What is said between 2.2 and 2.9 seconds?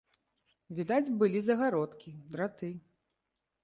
драты.